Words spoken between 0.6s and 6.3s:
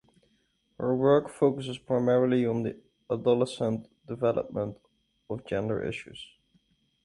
Her work focuses primarily on adolescent development and gender issues.